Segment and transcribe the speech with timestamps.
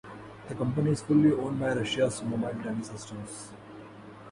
[0.47, 3.49] The company is fully owned by Russia's Mobile TeleSystems.